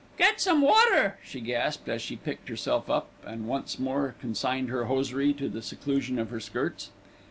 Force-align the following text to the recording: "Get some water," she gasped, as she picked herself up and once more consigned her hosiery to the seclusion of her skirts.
"Get 0.17 0.41
some 0.41 0.61
water," 0.61 1.19
she 1.23 1.39
gasped, 1.41 1.87
as 1.87 2.01
she 2.01 2.15
picked 2.15 2.49
herself 2.49 2.89
up 2.89 3.09
and 3.23 3.47
once 3.47 3.77
more 3.77 4.15
consigned 4.19 4.69
her 4.69 4.85
hosiery 4.85 5.31
to 5.33 5.47
the 5.47 5.61
seclusion 5.61 6.17
of 6.17 6.31
her 6.31 6.39
skirts. 6.39 6.89